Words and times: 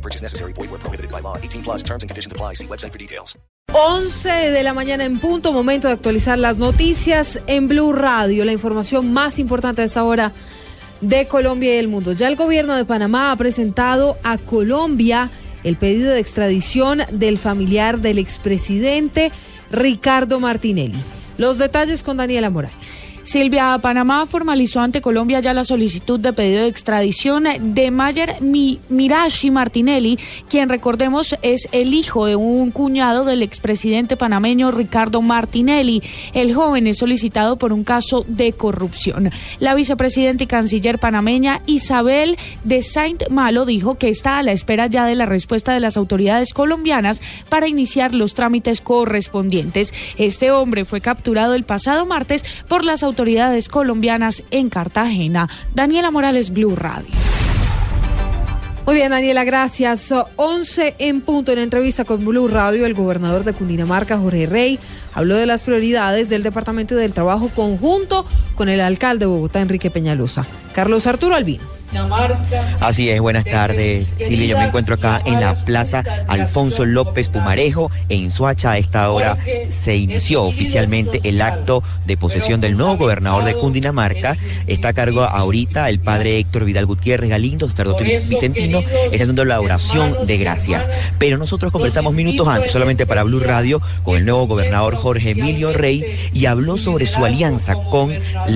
No 0.00 0.02
purchase 0.02 0.22
necessary. 0.22 0.52
Void 0.54 0.70
where 0.70 0.80
prohibited 0.80 1.10
by 1.10 1.20
law. 1.20 1.36
18 1.36 1.62
plus 1.62 1.82
terms 1.82 2.02
and 2.02 2.08
conditions 2.08 2.32
apply. 2.32 2.54
See 2.54 2.66
website 2.66 2.92
for 2.92 2.98
details. 2.98 3.36
11 3.72 4.28
de 4.50 4.62
la 4.64 4.74
mañana 4.74 5.04
en 5.04 5.20
punto, 5.20 5.52
momento 5.52 5.86
de 5.86 5.94
actualizar 5.94 6.38
las 6.38 6.58
noticias 6.58 7.38
en 7.46 7.68
Blue 7.68 7.92
Radio, 7.92 8.44
la 8.44 8.52
información 8.52 9.12
más 9.12 9.38
importante 9.38 9.82
a 9.82 9.84
esta 9.84 10.02
hora 10.02 10.32
de 11.00 11.28
Colombia 11.28 11.74
y 11.74 11.78
el 11.78 11.86
mundo. 11.86 12.12
Ya 12.12 12.26
el 12.28 12.34
gobierno 12.34 12.76
de 12.76 12.84
Panamá 12.84 13.30
ha 13.30 13.36
presentado 13.36 14.16
a 14.24 14.38
Colombia 14.38 15.30
el 15.62 15.76
pedido 15.76 16.10
de 16.10 16.18
extradición 16.18 17.02
del 17.12 17.38
familiar 17.38 17.98
del 17.98 18.18
expresidente 18.18 19.30
Ricardo 19.70 20.40
Martinelli. 20.40 20.98
Los 21.38 21.58
detalles 21.58 22.02
con 22.02 22.16
Daniela 22.16 22.50
Morales. 22.50 23.09
Silvia, 23.30 23.78
Panamá 23.80 24.26
formalizó 24.26 24.80
ante 24.80 25.00
Colombia 25.00 25.38
ya 25.38 25.54
la 25.54 25.62
solicitud 25.62 26.18
de 26.18 26.32
pedido 26.32 26.62
de 26.62 26.66
extradición 26.66 27.44
de 27.60 27.92
Mayer 27.92 28.38
Mirashi 28.40 29.52
Martinelli, 29.52 30.18
quien 30.48 30.68
recordemos 30.68 31.36
es 31.42 31.68
el 31.70 31.94
hijo 31.94 32.26
de 32.26 32.34
un 32.34 32.72
cuñado 32.72 33.24
del 33.24 33.44
expresidente 33.44 34.16
panameño 34.16 34.72
Ricardo 34.72 35.22
Martinelli. 35.22 36.02
El 36.34 36.52
joven 36.52 36.88
es 36.88 36.98
solicitado 36.98 37.56
por 37.56 37.72
un 37.72 37.84
caso 37.84 38.24
de 38.26 38.52
corrupción. 38.52 39.30
La 39.60 39.76
vicepresidenta 39.76 40.42
y 40.42 40.48
canciller 40.48 40.98
panameña 40.98 41.62
Isabel 41.66 42.36
de 42.64 42.82
Saint 42.82 43.28
Malo 43.28 43.64
dijo 43.64 43.94
que 43.94 44.08
está 44.08 44.38
a 44.38 44.42
la 44.42 44.50
espera 44.50 44.88
ya 44.88 45.04
de 45.04 45.14
la 45.14 45.26
respuesta 45.26 45.72
de 45.72 45.78
las 45.78 45.96
autoridades 45.96 46.52
colombianas 46.52 47.22
para 47.48 47.68
iniciar 47.68 48.12
los 48.12 48.34
trámites 48.34 48.80
correspondientes. 48.80 49.94
Este 50.16 50.50
hombre 50.50 50.84
fue 50.84 51.00
capturado 51.00 51.54
el 51.54 51.62
pasado 51.62 52.06
martes 52.06 52.44
por 52.66 52.84
las 52.84 53.04
autoridades 53.04 53.19
autoridades 53.20 53.68
colombianas 53.68 54.42
en 54.50 54.70
Cartagena. 54.70 55.46
Daniela 55.74 56.10
Morales, 56.10 56.50
Blue 56.50 56.74
Radio. 56.74 57.10
Muy 58.86 58.94
bien, 58.94 59.10
Daniela, 59.10 59.44
gracias. 59.44 60.08
11 60.36 60.94
en 60.98 61.20
punto 61.20 61.52
en 61.52 61.58
entrevista 61.58 62.06
con 62.06 62.24
Blue 62.24 62.48
Radio, 62.48 62.86
el 62.86 62.94
gobernador 62.94 63.44
de 63.44 63.52
Cundinamarca, 63.52 64.16
Jorge 64.16 64.46
Rey, 64.46 64.78
habló 65.12 65.36
de 65.36 65.44
las 65.44 65.62
prioridades 65.64 66.30
del 66.30 66.42
Departamento 66.42 66.94
del 66.94 67.12
Trabajo 67.12 67.50
conjunto 67.54 68.24
con 68.54 68.70
el 68.70 68.80
alcalde 68.80 69.26
de 69.26 69.30
Bogotá, 69.30 69.60
Enrique 69.60 69.90
Peñalosa. 69.90 70.46
Carlos 70.72 71.06
Arturo 71.06 71.34
Albino. 71.34 71.79
Así 72.80 73.10
es, 73.10 73.20
buenas 73.20 73.44
tardes, 73.44 74.14
Silvia. 74.18 74.46
Yo 74.46 74.58
me 74.58 74.66
encuentro 74.66 74.94
acá 74.94 75.20
en 75.24 75.40
la 75.40 75.54
Plaza 75.54 76.04
Alfonso 76.28 76.86
López 76.86 77.28
Pumarejo, 77.28 77.90
en 78.08 78.30
Suacha. 78.30 78.72
A 78.72 78.78
esta 78.78 79.10
hora 79.10 79.36
se 79.68 79.96
inició 79.96 80.44
oficialmente 80.44 81.20
el 81.24 81.40
acto 81.40 81.82
de 82.06 82.16
posesión 82.16 82.60
del 82.60 82.76
nuevo 82.76 82.96
gobernador 82.96 83.44
de 83.44 83.54
Cundinamarca. 83.54 84.36
Está 84.66 84.88
a 84.88 84.92
cargo 84.92 85.22
ahorita 85.22 85.88
el 85.88 85.98
padre 85.98 86.38
Héctor 86.38 86.64
Vidal 86.64 86.86
Gutiérrez 86.86 87.30
Galindo, 87.30 87.68
sacerdote 87.68 88.04
vicentino, 88.04 88.80
está 88.80 89.16
haciendo 89.16 89.44
la 89.44 89.60
oración 89.60 90.26
de 90.26 90.36
gracias. 90.38 90.90
Pero 91.18 91.38
nosotros 91.38 91.72
conversamos 91.72 92.14
minutos 92.14 92.46
antes, 92.46 92.72
solamente 92.72 93.06
para 93.06 93.22
Blue 93.24 93.40
Radio, 93.40 93.80
con 94.04 94.16
el 94.16 94.24
nuevo 94.24 94.46
gobernador 94.46 94.94
Jorge 94.94 95.30
Emilio 95.30 95.72
Rey 95.72 96.30
y 96.32 96.46
habló 96.46 96.78
sobre 96.78 97.06
su 97.06 97.24
alianza 97.24 97.74
con 97.74 98.12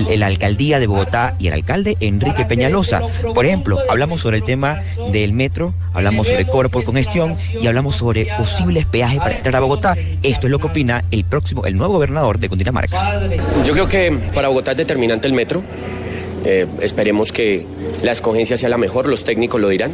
la 0.09 0.27
alcaldía 0.27 0.79
de 0.79 0.87
Bogotá 0.87 1.35
y 1.39 1.47
el 1.47 1.53
alcalde 1.53 1.97
Enrique 1.99 2.45
Peñalosa. 2.45 3.01
Por 3.33 3.45
ejemplo, 3.45 3.79
hablamos 3.89 4.21
sobre 4.21 4.37
el 4.37 4.43
tema 4.43 4.79
del 5.11 5.33
metro, 5.33 5.73
hablamos 5.93 6.27
sobre 6.27 6.45
cobro 6.45 6.69
por 6.69 6.83
congestión 6.83 7.35
y 7.59 7.67
hablamos 7.67 7.95
sobre 7.95 8.27
posibles 8.37 8.85
peajes 8.85 9.19
para 9.19 9.35
entrar 9.35 9.55
a 9.55 9.59
Bogotá. 9.59 9.95
Esto 10.23 10.47
es 10.47 10.51
lo 10.51 10.59
que 10.59 10.67
opina 10.67 11.03
el 11.11 11.23
próximo, 11.23 11.65
el 11.65 11.75
nuevo 11.75 11.93
gobernador 11.93 12.39
de 12.39 12.49
Cundinamarca. 12.49 13.19
Yo 13.65 13.73
creo 13.73 13.87
que 13.87 14.17
para 14.33 14.49
Bogotá 14.49 14.71
es 14.71 14.77
determinante 14.77 15.27
el 15.27 15.33
metro. 15.33 15.63
Eh, 16.45 16.67
esperemos 16.81 17.31
que 17.31 17.65
la 18.03 18.11
escogencia 18.11 18.55
sea 18.55 18.69
la 18.69 18.77
mejor, 18.77 19.07
los 19.07 19.23
técnicos 19.23 19.59
lo 19.59 19.69
dirán. 19.69 19.91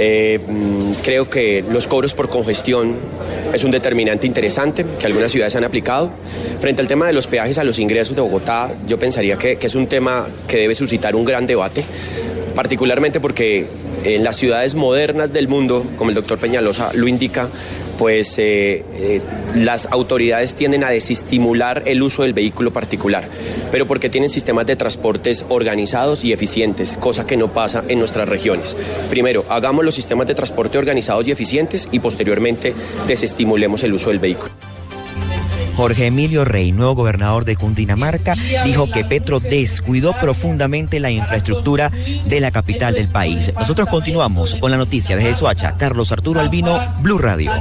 Eh, 0.00 0.38
mm, 0.46 0.92
creo 1.02 1.28
que 1.28 1.64
los 1.68 1.88
cobros 1.88 2.14
por 2.14 2.28
congestión 2.28 2.96
es 3.52 3.64
un 3.64 3.72
determinante 3.72 4.28
interesante 4.28 4.86
que 4.98 5.06
algunas 5.06 5.32
ciudades 5.32 5.56
han 5.56 5.64
aplicado. 5.64 6.12
Frente 6.60 6.82
al 6.82 6.88
tema 6.88 7.06
de 7.06 7.12
los 7.12 7.26
peajes 7.26 7.58
a 7.58 7.64
los 7.64 7.78
ingresos 7.78 8.14
de 8.14 8.22
Bogotá, 8.22 8.72
yo 8.86 8.98
pensaría 8.98 9.36
que, 9.36 9.56
que 9.56 9.66
es 9.66 9.74
un 9.74 9.88
tema 9.88 10.26
que 10.46 10.56
debe 10.58 10.74
suscitar 10.76 11.16
un 11.16 11.24
gran 11.24 11.46
debate 11.46 11.84
particularmente 12.58 13.20
porque 13.20 13.66
en 14.02 14.24
las 14.24 14.34
ciudades 14.34 14.74
modernas 14.74 15.32
del 15.32 15.46
mundo, 15.46 15.86
como 15.94 16.10
el 16.10 16.16
doctor 16.16 16.38
Peñalosa 16.38 16.90
lo 16.92 17.06
indica, 17.06 17.48
pues 17.98 18.36
eh, 18.36 18.84
eh, 18.96 19.20
las 19.54 19.86
autoridades 19.92 20.56
tienden 20.56 20.82
a 20.82 20.90
desestimular 20.90 21.84
el 21.86 22.02
uso 22.02 22.22
del 22.22 22.32
vehículo 22.32 22.72
particular, 22.72 23.28
pero 23.70 23.86
porque 23.86 24.10
tienen 24.10 24.28
sistemas 24.28 24.66
de 24.66 24.74
transportes 24.74 25.44
organizados 25.48 26.24
y 26.24 26.32
eficientes, 26.32 26.96
cosa 26.96 27.28
que 27.28 27.36
no 27.36 27.52
pasa 27.52 27.84
en 27.86 28.00
nuestras 28.00 28.28
regiones. 28.28 28.74
Primero, 29.08 29.44
hagamos 29.48 29.84
los 29.84 29.94
sistemas 29.94 30.26
de 30.26 30.34
transporte 30.34 30.78
organizados 30.78 31.28
y 31.28 31.30
eficientes 31.30 31.88
y 31.92 32.00
posteriormente 32.00 32.74
desestimulemos 33.06 33.84
el 33.84 33.92
uso 33.92 34.08
del 34.08 34.18
vehículo. 34.18 34.50
Jorge 35.78 36.06
Emilio 36.06 36.44
Rey, 36.44 36.72
nuevo 36.72 36.96
gobernador 36.96 37.44
de 37.44 37.54
Cundinamarca, 37.54 38.34
dijo 38.64 38.90
que 38.90 39.04
Petro 39.04 39.38
descuidó 39.38 40.12
profundamente 40.12 40.98
la 40.98 41.12
infraestructura 41.12 41.92
de 42.26 42.40
la 42.40 42.50
capital 42.50 42.94
del 42.94 43.06
país. 43.06 43.52
Nosotros 43.54 43.88
continuamos 43.88 44.56
con 44.56 44.72
la 44.72 44.76
noticia 44.76 45.14
desde 45.14 45.36
Soacha. 45.36 45.76
Carlos 45.78 46.10
Arturo 46.10 46.40
Albino, 46.40 46.80
Blue 47.00 47.18
Radio. 47.18 47.52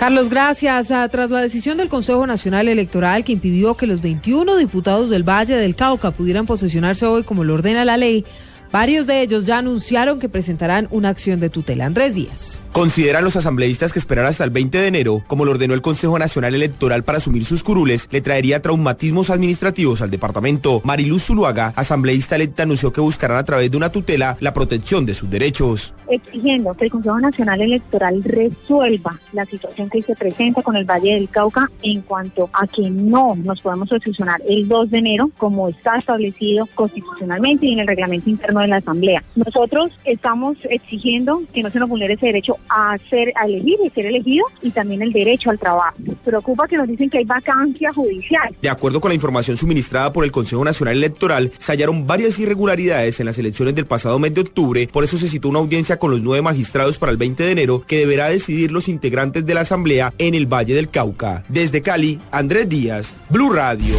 Carlos, 0.00 0.28
gracias. 0.28 0.90
Ah, 0.90 1.08
tras 1.08 1.30
la 1.30 1.40
decisión 1.40 1.78
del 1.78 1.88
Consejo 1.88 2.26
Nacional 2.26 2.66
Electoral 2.66 3.22
que 3.22 3.30
impidió 3.30 3.76
que 3.76 3.86
los 3.86 4.02
21 4.02 4.56
diputados 4.56 5.10
del 5.10 5.22
Valle 5.22 5.54
del 5.54 5.76
Cauca 5.76 6.10
pudieran 6.10 6.46
posesionarse 6.46 7.06
hoy 7.06 7.22
como 7.22 7.44
lo 7.44 7.54
ordena 7.54 7.84
la 7.84 7.96
ley, 7.96 8.24
Varios 8.70 9.06
de 9.06 9.22
ellos 9.22 9.46
ya 9.46 9.58
anunciaron 9.58 10.18
que 10.18 10.28
presentarán 10.28 10.88
una 10.90 11.08
acción 11.08 11.40
de 11.40 11.48
tutela. 11.48 11.86
Andrés 11.86 12.14
Díaz. 12.14 12.62
Consideran 12.72 13.24
los 13.24 13.34
asambleístas 13.34 13.92
que 13.92 13.98
esperar 13.98 14.26
hasta 14.26 14.44
el 14.44 14.50
20 14.50 14.78
de 14.78 14.86
enero, 14.86 15.24
como 15.26 15.46
lo 15.46 15.52
ordenó 15.52 15.72
el 15.72 15.80
Consejo 15.80 16.18
Nacional 16.18 16.54
Electoral 16.54 17.02
para 17.02 17.18
asumir 17.18 17.46
sus 17.46 17.62
curules, 17.62 18.08
le 18.10 18.20
traería 18.20 18.60
traumatismos 18.60 19.30
administrativos 19.30 20.02
al 20.02 20.10
departamento. 20.10 20.82
Mariluz 20.84 21.24
Zuluaga, 21.24 21.72
asambleísta 21.76 22.36
electa, 22.36 22.64
anunció 22.64 22.92
que 22.92 23.00
buscarán 23.00 23.38
a 23.38 23.44
través 23.44 23.70
de 23.70 23.76
una 23.78 23.90
tutela 23.90 24.36
la 24.40 24.52
protección 24.52 25.06
de 25.06 25.14
sus 25.14 25.30
derechos. 25.30 25.94
Exigiendo 26.08 26.74
que 26.74 26.84
el 26.84 26.90
Consejo 26.90 27.18
Nacional 27.18 27.62
Electoral 27.62 28.22
resuelva 28.22 29.18
la 29.32 29.46
situación 29.46 29.88
que 29.88 30.02
se 30.02 30.14
presenta 30.14 30.62
con 30.62 30.76
el 30.76 30.84
Valle 30.84 31.14
del 31.14 31.28
Cauca 31.30 31.70
en 31.82 32.02
cuanto 32.02 32.50
a 32.52 32.66
que 32.66 32.90
no 32.90 33.34
nos 33.34 33.62
podemos 33.62 33.88
posicionar 33.88 34.40
el 34.46 34.68
2 34.68 34.90
de 34.90 34.98
enero, 34.98 35.30
como 35.38 35.68
está 35.68 35.96
establecido 35.96 36.68
constitucionalmente 36.74 37.66
y 37.66 37.72
en 37.72 37.80
el 37.80 37.86
reglamento 37.86 38.30
interno 38.30 38.57
de 38.62 38.68
la 38.68 38.76
Asamblea. 38.76 39.22
Nosotros 39.36 39.90
estamos 40.04 40.56
exigiendo 40.70 41.42
que 41.52 41.62
no 41.62 41.70
se 41.70 41.78
nos 41.78 41.88
vulnere 41.88 42.14
ese 42.14 42.26
derecho 42.26 42.56
a 42.68 42.96
ser 43.10 43.32
a 43.34 43.46
elegir 43.46 43.76
y 43.84 43.90
ser 43.90 44.06
elegido 44.06 44.44
y 44.62 44.70
también 44.70 45.02
el 45.02 45.12
derecho 45.12 45.50
al 45.50 45.58
trabajo. 45.58 45.96
Preocupa 46.24 46.66
que 46.66 46.76
nos 46.76 46.88
dicen 46.88 47.10
que 47.10 47.18
hay 47.18 47.24
vacancia 47.24 47.92
judicial. 47.92 48.54
De 48.60 48.68
acuerdo 48.68 49.00
con 49.00 49.10
la 49.10 49.14
información 49.14 49.56
suministrada 49.56 50.12
por 50.12 50.24
el 50.24 50.32
Consejo 50.32 50.64
Nacional 50.64 50.96
Electoral, 50.96 51.52
se 51.58 51.72
hallaron 51.72 52.06
varias 52.06 52.38
irregularidades 52.38 53.20
en 53.20 53.26
las 53.26 53.38
elecciones 53.38 53.74
del 53.74 53.86
pasado 53.86 54.18
mes 54.18 54.32
de 54.32 54.42
octubre, 54.42 54.88
por 54.92 55.04
eso 55.04 55.18
se 55.18 55.28
citó 55.28 55.48
una 55.48 55.58
audiencia 55.58 55.98
con 55.98 56.10
los 56.10 56.22
nueve 56.22 56.42
magistrados 56.42 56.98
para 56.98 57.12
el 57.12 57.18
20 57.18 57.42
de 57.42 57.52
enero 57.52 57.82
que 57.86 57.98
deberá 57.98 58.28
decidir 58.28 58.72
los 58.72 58.88
integrantes 58.88 59.46
de 59.46 59.54
la 59.54 59.60
Asamblea 59.60 60.12
en 60.18 60.34
el 60.34 60.46
Valle 60.46 60.74
del 60.74 60.90
Cauca. 60.90 61.44
Desde 61.48 61.82
Cali, 61.82 62.18
Andrés 62.30 62.68
Díaz, 62.68 63.16
Blue 63.30 63.52
Radio. 63.52 63.94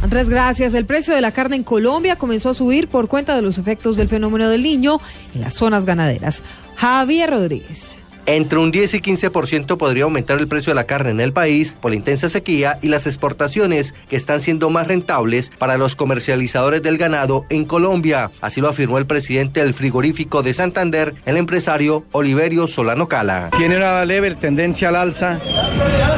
Andrés, 0.00 0.28
gracias. 0.28 0.74
El 0.74 0.86
precio 0.86 1.14
de 1.14 1.20
la 1.20 1.32
carne 1.32 1.56
en 1.56 1.64
Colombia 1.64 2.16
comenzó 2.16 2.50
a 2.50 2.54
subir 2.54 2.88
por 2.88 3.08
cuenta 3.08 3.34
de 3.34 3.42
los 3.42 3.58
efectos 3.58 3.96
del 3.96 4.08
fenómeno 4.08 4.48
del 4.48 4.62
niño 4.62 4.98
en 5.34 5.40
las 5.40 5.54
zonas 5.54 5.84
ganaderas. 5.84 6.42
Javier 6.76 7.30
Rodríguez. 7.30 7.98
Entre 8.28 8.58
un 8.58 8.70
10 8.70 8.92
y 8.92 9.00
15% 9.00 9.78
podría 9.78 10.04
aumentar 10.04 10.38
el 10.38 10.48
precio 10.48 10.70
de 10.70 10.74
la 10.74 10.84
carne 10.84 11.12
en 11.12 11.20
el 11.20 11.32
país 11.32 11.74
por 11.80 11.92
la 11.92 11.96
intensa 11.96 12.28
sequía 12.28 12.78
y 12.82 12.88
las 12.88 13.06
exportaciones 13.06 13.94
que 14.10 14.16
están 14.16 14.42
siendo 14.42 14.68
más 14.68 14.86
rentables 14.86 15.50
para 15.56 15.78
los 15.78 15.96
comercializadores 15.96 16.82
del 16.82 16.98
ganado 16.98 17.46
en 17.48 17.64
Colombia. 17.64 18.30
Así 18.42 18.60
lo 18.60 18.68
afirmó 18.68 18.98
el 18.98 19.06
presidente 19.06 19.60
del 19.60 19.72
frigorífico 19.72 20.42
de 20.42 20.52
Santander, 20.52 21.14
el 21.24 21.38
empresario 21.38 22.04
Oliverio 22.12 22.68
Solano 22.68 23.08
Cala. 23.08 23.48
Tiene 23.56 23.78
una 23.78 24.04
leve 24.04 24.34
tendencia 24.34 24.90
al 24.90 24.96
alza 24.96 25.40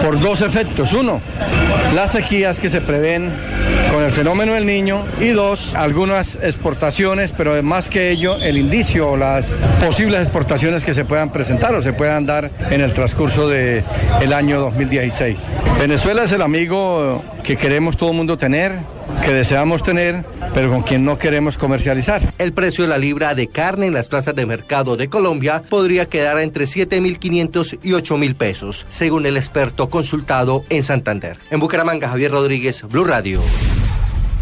por 0.05 0.19
dos 0.19 0.41
efectos. 0.41 0.93
Uno, 0.93 1.21
las 1.95 2.11
sequías 2.11 2.59
que 2.59 2.71
se 2.71 2.81
prevén 2.81 3.31
con 3.91 4.05
el 4.05 4.13
fenómeno 4.13 4.55
del 4.55 4.67
niño 4.67 5.05
y 5.21 5.29
dos, 5.29 5.75
algunas 5.75 6.37
exportaciones, 6.37 7.33
pero 7.37 7.61
más 7.63 7.89
que 7.89 8.11
ello, 8.11 8.37
el 8.37 8.57
indicio 8.57 9.11
o 9.11 9.17
las 9.17 9.53
posibles 9.85 10.21
exportaciones 10.21 10.85
que 10.85 10.95
se 10.95 11.05
puedan 11.05 11.33
presentar 11.33 11.75
o 11.75 11.83
se 11.83 11.93
puedan 12.01 12.25
dar 12.25 12.51
en 12.71 12.81
el 12.81 12.95
transcurso 12.95 13.47
del 13.47 13.85
el 14.23 14.33
año 14.33 14.59
2016. 14.59 15.39
Venezuela 15.79 16.23
es 16.23 16.33
el 16.33 16.41
amigo 16.41 17.23
que 17.45 17.59
queremos 17.59 17.99
todo 17.99 18.13
el 18.13 18.17
mundo 18.17 18.39
tener, 18.39 18.73
que 19.23 19.35
deseamos 19.35 19.83
tener, 19.83 20.25
pero 20.55 20.71
con 20.71 20.81
quien 20.81 21.05
no 21.05 21.19
queremos 21.19 21.59
comercializar. 21.59 22.23
El 22.39 22.55
precio 22.55 22.85
de 22.85 22.89
la 22.89 22.97
libra 22.97 23.35
de 23.35 23.49
carne 23.49 23.87
en 23.87 23.93
las 23.93 24.09
plazas 24.09 24.35
de 24.35 24.47
mercado 24.47 24.97
de 24.97 25.11
Colombia 25.11 25.63
podría 25.69 26.07
quedar 26.07 26.39
entre 26.39 26.65
7.500 26.65 27.81
y 27.83 27.91
8.000 27.91 28.35
pesos, 28.35 28.87
según 28.89 29.27
el 29.27 29.37
experto 29.37 29.91
consultado 29.91 30.65
en 30.71 30.85
Santander. 30.85 31.37
En 31.51 31.61
Bucaramanga, 31.61 32.09
Javier 32.09 32.31
Rodríguez, 32.31 32.83
Blue 32.89 33.05
Radio. 33.05 33.43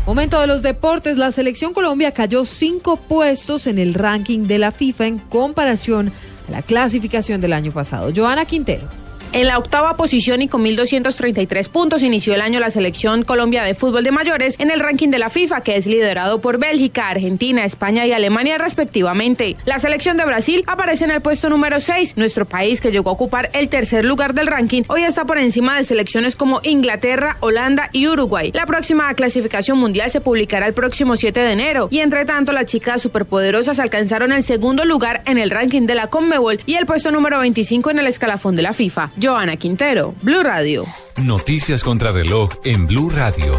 Momento 0.06 0.40
de 0.40 0.46
los 0.46 0.62
deportes, 0.62 1.18
la 1.18 1.32
selección 1.32 1.74
Colombia 1.74 2.12
cayó 2.12 2.44
cinco 2.44 2.96
puestos 2.96 3.66
en 3.66 3.80
el 3.80 3.94
ranking 3.94 4.44
de 4.44 4.58
la 4.58 4.70
FIFA 4.70 5.06
en 5.08 5.18
comparación 5.18 6.12
la 6.48 6.62
clasificación 6.62 7.40
del 7.40 7.52
año 7.52 7.72
pasado. 7.72 8.10
Joana 8.14 8.44
Quintero. 8.44 8.88
En 9.30 9.46
la 9.46 9.58
octava 9.58 9.94
posición 9.94 10.40
y 10.40 10.48
con 10.48 10.64
1.233 10.64 11.68
puntos 11.68 12.02
inició 12.02 12.34
el 12.34 12.40
año 12.40 12.60
la 12.60 12.70
selección 12.70 13.24
Colombia 13.24 13.62
de 13.62 13.74
fútbol 13.74 14.02
de 14.02 14.10
mayores 14.10 14.58
en 14.58 14.70
el 14.70 14.80
ranking 14.80 15.10
de 15.10 15.18
la 15.18 15.28
FIFA, 15.28 15.60
que 15.60 15.76
es 15.76 15.86
liderado 15.86 16.40
por 16.40 16.58
Bélgica, 16.58 17.10
Argentina, 17.10 17.66
España 17.66 18.06
y 18.06 18.12
Alemania 18.12 18.56
respectivamente. 18.56 19.56
La 19.66 19.78
selección 19.78 20.16
de 20.16 20.24
Brasil 20.24 20.64
aparece 20.66 21.04
en 21.04 21.10
el 21.10 21.20
puesto 21.20 21.50
número 21.50 21.78
6. 21.78 22.16
Nuestro 22.16 22.46
país, 22.46 22.80
que 22.80 22.90
llegó 22.90 23.10
a 23.10 23.12
ocupar 23.12 23.50
el 23.52 23.68
tercer 23.68 24.06
lugar 24.06 24.32
del 24.32 24.46
ranking, 24.46 24.84
hoy 24.88 25.02
está 25.02 25.26
por 25.26 25.36
encima 25.36 25.76
de 25.76 25.84
selecciones 25.84 26.34
como 26.34 26.60
Inglaterra, 26.62 27.36
Holanda 27.40 27.90
y 27.92 28.08
Uruguay. 28.08 28.50
La 28.54 28.64
próxima 28.64 29.12
clasificación 29.12 29.76
mundial 29.78 30.10
se 30.10 30.22
publicará 30.22 30.66
el 30.66 30.72
próximo 30.72 31.16
7 31.16 31.38
de 31.38 31.52
enero 31.52 31.88
y 31.90 31.98
entre 31.98 32.24
tanto 32.24 32.52
las 32.52 32.64
chicas 32.64 33.02
superpoderosas 33.02 33.78
alcanzaron 33.78 34.32
el 34.32 34.42
segundo 34.42 34.86
lugar 34.86 35.20
en 35.26 35.36
el 35.36 35.50
ranking 35.50 35.82
de 35.82 35.96
la 35.96 36.06
Conmebol 36.06 36.60
y 36.64 36.76
el 36.76 36.86
puesto 36.86 37.10
número 37.10 37.38
25 37.40 37.90
en 37.90 37.98
el 37.98 38.06
escalafón 38.06 38.56
de 38.56 38.62
la 38.62 38.72
FIFA. 38.72 39.10
Joana 39.20 39.56
Quintero, 39.56 40.14
Blue 40.22 40.42
Radio. 40.42 40.84
Noticias 41.16 41.82
contra 41.82 42.12
reloj 42.12 42.50
en 42.64 42.86
Blue 42.86 43.10
Radio. 43.10 43.58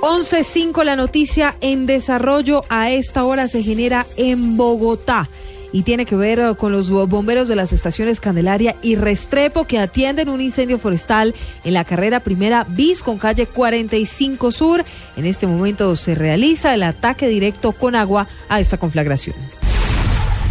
11.5 0.00 0.84
la 0.84 0.96
noticia 0.96 1.56
en 1.60 1.86
desarrollo 1.86 2.64
a 2.68 2.90
esta 2.90 3.24
hora 3.24 3.48
se 3.48 3.62
genera 3.62 4.06
en 4.16 4.56
Bogotá 4.56 5.28
y 5.72 5.82
tiene 5.82 6.06
que 6.06 6.16
ver 6.16 6.40
uh, 6.40 6.56
con 6.56 6.72
los 6.72 6.90
bomberos 6.90 7.48
de 7.48 7.56
las 7.56 7.72
estaciones 7.72 8.20
Candelaria 8.20 8.76
y 8.82 8.96
Restrepo 8.96 9.64
que 9.64 9.78
atienden 9.78 10.28
un 10.28 10.40
incendio 10.40 10.78
forestal 10.78 11.34
en 11.64 11.74
la 11.74 11.84
carrera 11.84 12.20
primera 12.20 12.64
bis 12.64 13.02
con 13.02 13.18
calle 13.18 13.46
45 13.46 14.52
Sur. 14.52 14.84
En 15.16 15.24
este 15.24 15.46
momento 15.46 15.94
se 15.96 16.14
realiza 16.14 16.74
el 16.74 16.82
ataque 16.82 17.28
directo 17.28 17.72
con 17.72 17.94
agua 17.94 18.28
a 18.48 18.60
esta 18.60 18.78
conflagración. 18.78 19.36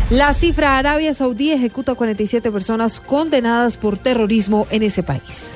La 0.09 0.33
cifra 0.33 0.77
Arabia 0.77 1.13
Saudí 1.13 1.51
ejecuta 1.51 1.94
47 1.94 2.50
personas 2.50 3.01
condenadas 3.01 3.75
por 3.75 3.98
terrorismo 3.98 4.65
en 4.71 4.83
ese 4.83 5.04
país. 5.04 5.51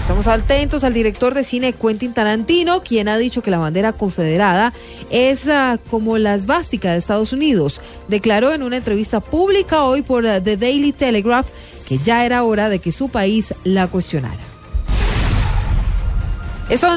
Estamos 0.00 0.26
atentos 0.26 0.82
al 0.82 0.94
director 0.94 1.34
de 1.34 1.44
cine 1.44 1.74
Quentin 1.74 2.14
Tarantino, 2.14 2.82
quien 2.82 3.06
ha 3.06 3.18
dicho 3.18 3.42
que 3.42 3.50
la 3.50 3.58
bandera 3.58 3.92
confederada 3.92 4.72
es 5.10 5.46
uh, 5.46 5.78
como 5.90 6.16
la 6.16 6.34
esvástica 6.34 6.92
de 6.92 6.98
Estados 6.98 7.34
Unidos. 7.34 7.82
Declaró 8.08 8.52
en 8.52 8.62
una 8.62 8.78
entrevista 8.78 9.20
pública 9.20 9.84
hoy 9.84 10.00
por 10.00 10.24
uh, 10.24 10.40
The 10.42 10.56
Daily 10.56 10.92
Telegraph 10.92 11.48
que 11.86 11.98
ya 11.98 12.24
era 12.24 12.44
hora 12.44 12.70
de 12.70 12.78
que 12.78 12.92
su 12.92 13.10
país 13.10 13.54
la 13.64 13.88
cuestionara. 13.88 14.40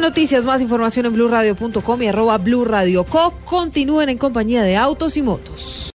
Noticias, 0.02 0.46
más 0.46 0.62
información 0.62 1.08
en 1.08 1.14
blurradio.com 1.14 2.02
y 2.02 2.08
arroba 2.08 2.38
blurradioco. 2.38 3.34
Continúen 3.44 4.08
en 4.08 4.18
compañía 4.18 4.64
de 4.64 4.78
autos 4.78 5.18
y 5.18 5.22
motos. 5.22 5.78